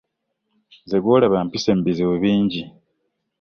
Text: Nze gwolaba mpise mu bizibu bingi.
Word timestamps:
Nze 0.83 0.97
gwolaba 1.03 1.37
mpise 1.47 1.69
mu 1.77 1.81
bizibu 1.87 2.15
bingi. 2.23 2.61